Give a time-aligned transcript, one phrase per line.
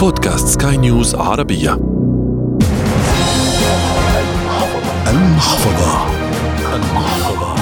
[0.00, 1.72] بودكاست سكاي نيوز عربية.
[5.06, 6.06] المحفظة.
[6.74, 7.54] المحفظة.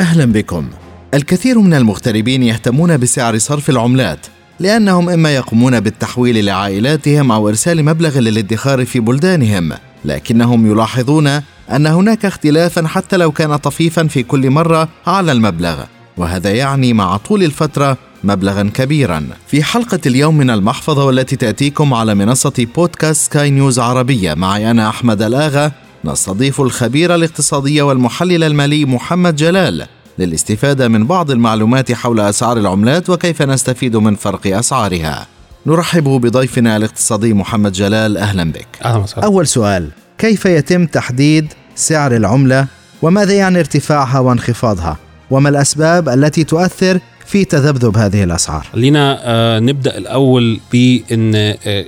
[0.00, 0.68] أهلا بكم.
[1.14, 4.26] الكثير من المغتربين يهتمون بسعر صرف العملات
[4.60, 9.72] لأنهم إما يقومون بالتحويل لعائلاتهم أو إرسال مبلغ للادخار في بلدانهم،
[10.04, 11.26] لكنهم يلاحظون
[11.72, 15.84] أن هناك اختلافا حتى لو كان طفيفا في كل مرة على المبلغ،
[16.16, 19.26] وهذا يعني مع طول الفترة مبلغا كبيرا.
[19.46, 24.34] في حلقة اليوم من المحفظة والتي تأتيكم على منصة بودكاست سكاي نيوز عربية.
[24.34, 25.72] معي أنا أحمد ألآغا.
[26.04, 29.86] نستضيف الخبير الاقتصادي والمحلل المالي محمد جلال.
[30.18, 35.26] للاستفادة من بعض المعلومات حول أسعار العملات وكيف نستفيد من فرق أسعارها.
[35.66, 38.16] نرحب بضيفنا الاقتصادي محمد جلال.
[38.16, 38.66] أهلا بك.
[38.84, 39.26] أهلا وسهلا.
[39.26, 39.90] أول سؤال.
[40.18, 42.66] كيف يتم تحديد سعر العملة؟
[43.02, 44.96] وماذا يعني ارتفاعها وانخفاضها؟
[45.30, 48.66] وما الأسباب التي تؤثر في تذبذب هذه الأسعار.
[48.72, 51.32] خلينا آه نبدأ الأول بإن
[51.66, 51.84] آه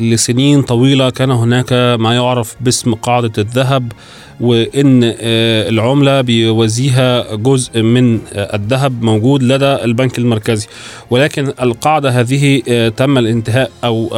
[0.00, 3.92] لسنين طويلة كان هناك ما يعرف باسم قاعدة الذهب
[4.40, 10.66] وإن آه العملة بيوازيها جزء من الذهب موجود لدى البنك المركزي.
[11.10, 12.62] ولكن القاعدة هذه
[12.96, 14.10] تم الانتهاء أو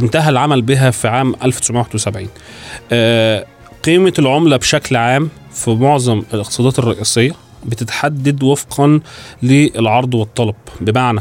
[0.00, 2.28] انتهى العمل بها في عام 1971
[2.92, 3.46] آه
[3.84, 7.32] قيمة العملة بشكل عام في معظم الاقتصادات الرئيسية
[7.66, 9.00] بتتحدد وفقا
[9.42, 10.54] للعرض والطلب.
[10.80, 11.20] بمعنى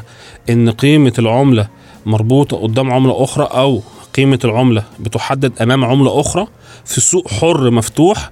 [0.49, 1.67] إن قيمة العملة
[2.05, 3.81] مربوطة قدام عملة أخرى أو
[4.15, 6.47] قيمة العملة بتحدد أمام عملة أخرى
[6.85, 8.31] في سوق حر مفتوح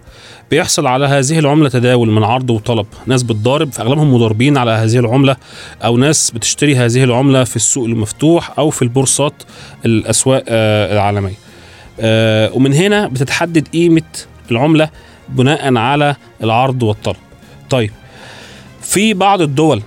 [0.52, 2.86] بيحصل على هذه العملة تداول من عرض وطلب.
[3.06, 5.36] ناس بتضارب في أغلبهم مضاربين على هذه العملة
[5.84, 9.34] أو ناس بتشتري هذه العملة في السوق المفتوح أو في البورصات
[9.86, 11.36] الأسواق آه، العالمية.
[12.00, 14.02] آه، ومن هنا بتتحدد قيمة
[14.52, 14.90] العملة
[15.30, 17.16] بناء على العرض والطلب.
[17.70, 17.92] طيب
[18.82, 19.82] في بعض الدول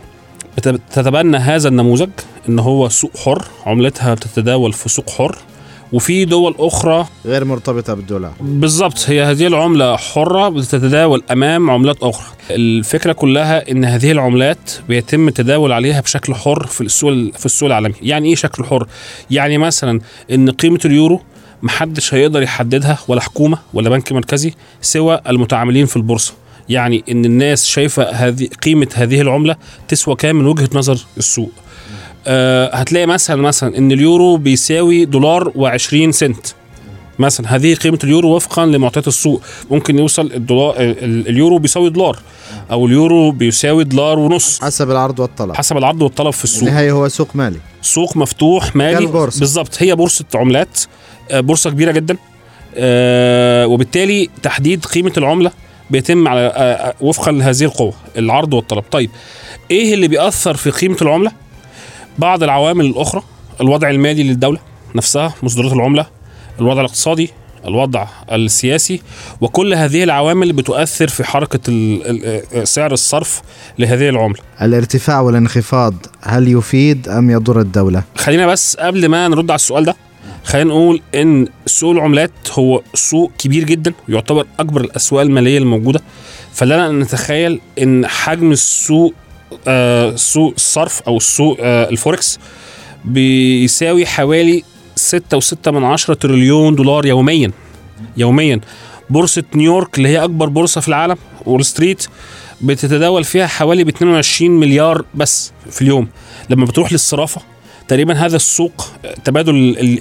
[0.56, 2.10] بت- بتتبنى هذا النموذج
[2.48, 5.36] إن هو سوق حر عملتها بتتداول في سوق حر
[5.92, 12.26] وفي دول أخرى غير مرتبطة بالدولار بالظبط هي هذه العملة حرة بتتداول أمام عملات أخرى.
[12.50, 17.94] الفكرة كلها إن هذه العملات بيتم التداول عليها بشكل حر في السوق في السوق العالمي.
[18.02, 18.86] يعني إيه شكل حر؟
[19.30, 20.00] يعني مثلا
[20.30, 21.20] إن قيمة اليورو
[21.62, 26.32] محدش هيقدر يحددها ولا حكومة ولا بنك مركزي سوى المتعاملين في البورصة.
[26.68, 29.56] يعني إن الناس شايفة هذه قيمة هذه العملة
[29.88, 31.50] تسوى كام من وجهة نظر السوق.
[32.26, 36.46] آه هتلاقي مثلا مثلا إن اليورو بيساوي دولار و20 سنت.
[37.18, 39.42] مثلا هذه قيمة اليورو وفقا لمعطيات السوق.
[39.70, 42.18] ممكن يوصل الدولار ال- اليورو بيساوي دولار
[42.70, 44.60] أو اليورو بيساوي دولار ونص.
[44.60, 45.56] حسب العرض والطلب.
[45.56, 46.68] حسب العرض والطلب في السوق.
[46.68, 47.58] النهاية هو سوق مالي.
[47.82, 49.06] سوق مفتوح مالي.
[49.06, 49.82] بالظبط.
[49.82, 50.80] هي بورصة عملات.
[51.30, 52.16] آه، بورصة كبيرة جدا.
[52.76, 55.50] آه، وبالتالي تحديد قيمة العملة.
[55.90, 58.84] بيتم على آه، آه، وفقا لهذه القوة العرض والطلب.
[58.90, 59.10] طيب
[59.70, 61.32] إيه اللي بيأثر في قيمة العملة؟
[62.18, 63.22] بعض العوامل الأخرى
[63.60, 64.58] الوضع المالي للدولة
[64.94, 66.06] نفسها مصدرات العملة
[66.60, 67.30] الوضع الاقتصادي
[67.64, 69.00] الوضع السياسي
[69.40, 73.42] وكل هذه العوامل بتؤثر في حركة ال- ال- سعر الصرف
[73.78, 74.38] لهذه العملة.
[74.62, 79.96] الارتفاع والانخفاض هل يفيد أم يضر الدولة؟ خلينا بس قبل ما نرد على السؤال ده
[80.48, 86.00] خلينا نقول إن سوق العملات هو سوق كبير جدا ويعتبر أكبر الأسواق المالية الموجودة.
[86.52, 89.14] فلنا ان نتخيل إن حجم السوق
[89.68, 92.38] آه سوق الصرف أو السوق آه الفوركس
[93.04, 94.62] بيساوي حوالي
[94.96, 97.50] 6.6 من عشرة تريليون دولار يوميا
[98.16, 98.60] يوميا.
[99.10, 101.16] بورصة نيويورك اللي هي أكبر بورصة في العالم
[101.46, 102.06] وول ستريت
[102.60, 106.08] بتتداول فيها حوالي ب 22 مليار بس في اليوم.
[106.50, 107.40] لما بتروح للصرافة
[107.88, 108.88] تقريبا هذا السوق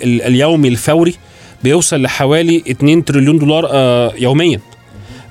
[0.03, 1.15] ال- اليومي الفوري
[1.63, 4.59] بيوصل لحوالي 2 تريليون دولار آه، يوميا.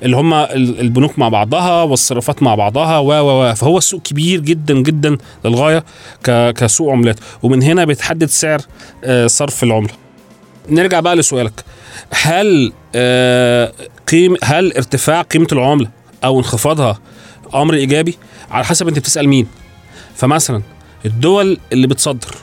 [0.02, 3.54] اللي هم ال- البنوك مع بعضها والصرافات مع بعضها و و و.
[3.54, 5.84] فهو السوق كبير جدا جدا للغاية
[6.54, 7.16] كسوق عملات.
[7.42, 8.60] ومن هنا بيتحدد سعر
[9.04, 9.92] آه، صرف العملة.
[10.70, 11.64] نرجع بقى لسؤالك.
[12.10, 13.72] هل آه،
[14.08, 15.88] قيم هل ارتفاع قيمة العملة
[16.24, 16.98] أو انخفاضها
[17.54, 18.14] أمر إيجابي؟
[18.50, 19.46] على حسب أنت بتسأل مين.
[20.16, 20.62] فمثلا
[21.06, 22.34] الدول اللي بتصدر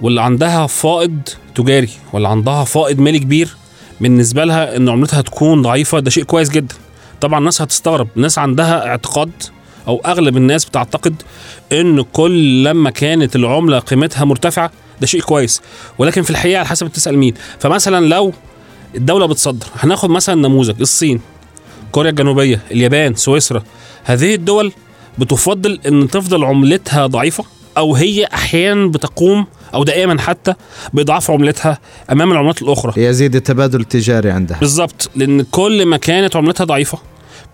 [0.00, 1.18] واللي عندها فائض
[1.54, 3.56] تجاري واللي عندها فائض مالي كبير
[4.00, 6.74] بالنسبة لها إن عملتها تكون ضعيفة ده شيء كويس جدا.
[7.20, 9.30] طبعا الناس هتستغرب الناس عندها اعتقاد
[9.88, 11.22] أو أغلب الناس بتعتقد
[11.72, 14.70] إن كل لما كانت العملة قيمتها مرتفعة
[15.00, 15.62] ده شيء كويس.
[15.98, 17.34] ولكن في الحقيقة على حسب تسال مين.
[17.58, 18.32] فمثلا لو
[18.94, 21.20] الدولة بتصدر هناخد مثلا نموذج الصين
[21.92, 23.62] كوريا الجنوبية اليابان سويسرا.
[24.04, 24.72] هذه الدول
[25.18, 27.44] بتفضل إن تفضل عملتها ضعيفة؟
[27.76, 30.54] أو هي أحيانا بتقوم أو دائما حتى
[30.92, 31.78] باضعاف عملتها
[32.12, 32.92] أمام العملات الأخرى.
[33.04, 34.58] يزيد التبادل التجاري عندها.
[34.58, 36.98] بالظبط لأن كل ما كانت عملتها ضعيفة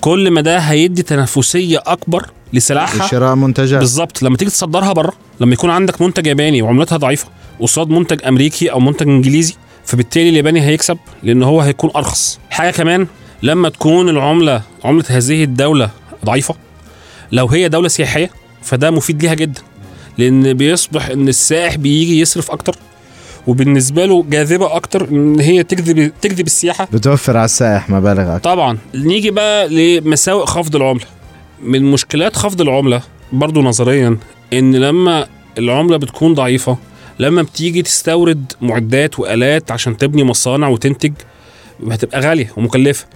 [0.00, 3.06] كل ما ده هيدي تنافسية أكبر لسلاحها.
[3.06, 3.78] لشراء منتجات.
[3.80, 7.26] بالظبط لما تيجي تصدرها بره لما يكون عندك منتج ياباني وعملتها ضعيفة
[7.60, 12.38] قصاد منتج أمريكي أو منتج إنجليزي فبالتالي الياباني هيكسب لأن هو هيكون أرخص.
[12.50, 13.06] حاجة كمان
[13.42, 15.90] لما تكون العملة عملة هذه الدولة
[16.24, 16.54] ضعيفة
[17.32, 18.30] لو هي دولة سياحية
[18.62, 19.60] فده مفيد ليها جدا.
[20.18, 22.76] لأن بيصبح إن السائح بيجي يصرف أكتر
[23.46, 26.88] وبالنسبة له جاذبة أكتر إن هي تجذب تجذب السياحة.
[26.92, 28.78] بتوفر على السائح مبالغ أكثر طبعا.
[28.94, 31.04] نيجي بقى لمساوئ خفض العملة.
[31.62, 33.02] من مشكلات خفض العملة
[33.32, 34.16] برضو نظريا
[34.52, 35.26] إن لما
[35.58, 36.76] العملة بتكون ضعيفة
[37.18, 41.12] لما بتيجي تستورد معدات وآلات عشان تبني مصانع وتنتج
[41.90, 43.06] هتبقى غالية ومكلفة.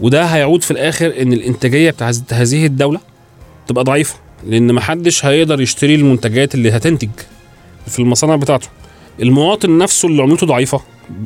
[0.00, 3.00] وده هيعود في الآخر إن الإنتاجية بتاع هذه الدولة
[3.68, 4.14] تبقى ضعيفة.
[4.46, 7.08] لأن محدش هيقدر يشتري المنتجات اللي هتنتج
[7.86, 8.68] في المصانع بتاعته.
[9.22, 10.80] المواطن نفسه اللي عملته ضعيفة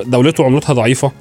[0.06, 1.12] دولته عملتها ضعيفة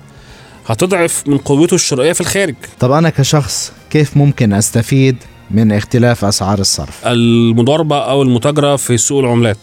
[0.68, 2.56] هتضعف من قوته الشرائية في الخارج.
[2.80, 5.16] طب أنا كشخص كيف ممكن أستفيد
[5.52, 9.58] من اختلاف أسعار الصرف؟ المضاربة أو المتاجرة في سوق العملات.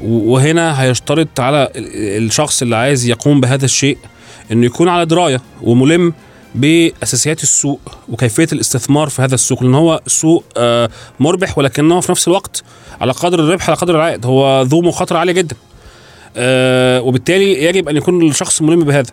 [0.00, 3.98] وهنا هيشترط على ال- الشخص اللي عايز يقوم بهذا الشيء
[4.52, 6.12] إنه يكون على دراية وملم
[6.54, 12.28] بأساسيات السوق وكيفية الاستثمار في هذا السوق لأن هو سوق آه، مربح ولكنه في نفس
[12.28, 12.62] الوقت
[13.00, 14.26] على قدر الربح على قدر العائد.
[14.26, 15.56] هو ذو مخاطرة عالية جدا.
[16.36, 19.10] آه، وبالتالي يجب أن يكون الشخص ملم بهذا.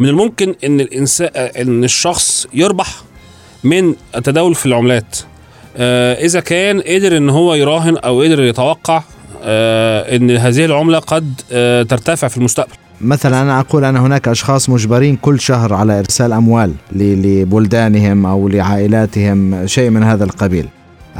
[0.00, 3.02] من الممكن إن الانسان إن الشخص يربح
[3.64, 5.16] من التداول في العملات.
[5.76, 9.02] آه، إذا كان قدر إن هو يراهن أو قدر يتوقع
[9.42, 12.74] آه، إن هذه العملة قد آه، ترتفع في المستقبل.
[13.00, 19.66] مثلا أنا أقول أن هناك أشخاص مجبرين كل شهر على إرسال أموال لبلدانهم أو لعائلاتهم
[19.66, 20.68] شيء من هذا القبيل.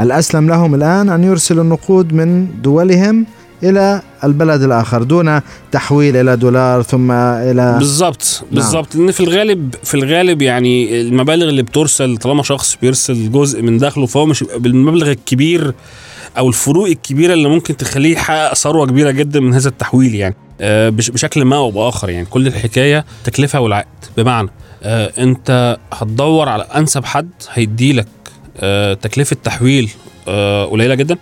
[0.01, 3.27] الأسلم لهم الآن أن يرسلوا النقود من دولهم
[3.63, 5.41] إلى البلد الآخر دون
[5.73, 11.63] تحويل إلى دولار ثم إلى بالظبط بالظبط لأن في الغالب في الغالب يعني المبالغ اللي
[11.63, 15.75] بترسل طالما شخص بيرسل جزء من دخله فهو مش بالمبلغ الكبير
[16.39, 20.37] أو الفروق الكبيرة اللي ممكن تخليه يحقق ثروة كبيرة جدا من هذا التحويل يعني.
[20.61, 23.87] بشكل ما أو بآخر يعني كل الحكاية تكلفة والعائد.
[24.17, 24.49] بمعنى
[24.83, 28.07] آه، أنت هتدور على أنسب حد هيديلك
[28.61, 29.91] آه، تكلفة تحويل
[30.29, 31.19] آه، قليلة جدا.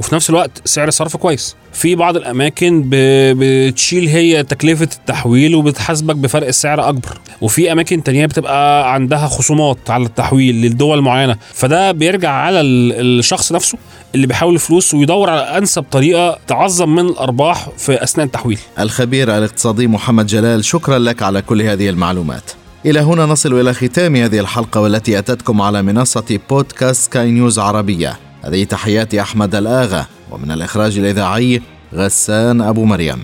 [0.00, 1.56] وفي نفس الوقت سعر صرف كويس.
[1.72, 7.18] في بعض الأماكن بتشيل هي تكلفة التحويل وبتحاسبك بفرق السعر أكبر.
[7.40, 11.36] وفي أماكن تانية بتبقى عندها خصومات على التحويل للدول معينة.
[11.54, 13.78] فده بيرجع على ال- الشخص نفسه
[14.14, 18.58] اللي بيحول الفلوس ويدور على أنسب طريقة تعظم من الأرباح في أثناء التحويل.
[18.78, 22.50] الخبير الاقتصادي محمد جلال شكرا لك على كل هذه المعلومات.
[22.86, 28.27] إلى هنا نصل إلى ختام هذه الحلقة والتي أتتكم على منصة بودكاست سكاي نيوز عربية.
[28.44, 31.62] هذه تحياتي أحمد الآغا ومن الإخراج الإذاعي
[31.94, 33.22] غسان أبو مريم.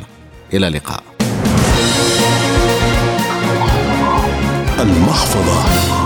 [0.55, 1.03] إلى اللقاء.
[4.81, 6.04] المحفظة.